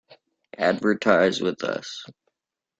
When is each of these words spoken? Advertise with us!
Advertise 0.57 1.41
with 1.41 1.63
us! 1.63 2.07